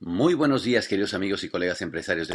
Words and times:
Muy 0.00 0.34
buenos 0.34 0.62
días, 0.62 0.88
queridos 0.88 1.14
amigos 1.14 1.42
y 1.42 1.48
colegas 1.48 1.80
empresarios. 1.80 2.28
De... 2.28 2.34